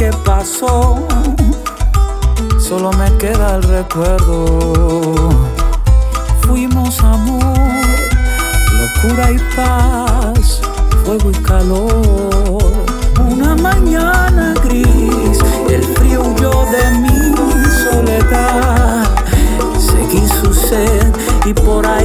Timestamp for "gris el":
14.64-15.84